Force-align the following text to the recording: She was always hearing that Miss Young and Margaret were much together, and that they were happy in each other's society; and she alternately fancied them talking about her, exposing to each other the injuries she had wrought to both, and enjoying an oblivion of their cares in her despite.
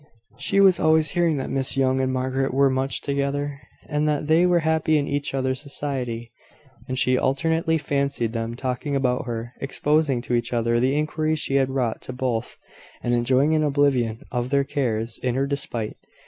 She 0.39 0.59
was 0.59 0.79
always 0.79 1.11
hearing 1.11 1.37
that 1.37 1.51
Miss 1.51 1.77
Young 1.77 2.01
and 2.01 2.11
Margaret 2.11 2.55
were 2.55 2.71
much 2.71 3.01
together, 3.01 3.61
and 3.87 4.09
that 4.09 4.25
they 4.25 4.47
were 4.47 4.61
happy 4.61 4.97
in 4.97 5.07
each 5.07 5.35
other's 5.35 5.61
society; 5.61 6.31
and 6.87 6.97
she 6.97 7.19
alternately 7.19 7.77
fancied 7.77 8.33
them 8.33 8.55
talking 8.55 8.95
about 8.95 9.25
her, 9.27 9.53
exposing 9.61 10.23
to 10.23 10.33
each 10.33 10.53
other 10.53 10.79
the 10.79 10.95
injuries 10.95 11.37
she 11.37 11.57
had 11.57 11.69
wrought 11.69 12.01
to 12.01 12.13
both, 12.13 12.57
and 13.03 13.13
enjoying 13.13 13.53
an 13.53 13.63
oblivion 13.63 14.23
of 14.31 14.49
their 14.49 14.63
cares 14.63 15.19
in 15.21 15.35
her 15.35 15.45
despite. 15.45 15.97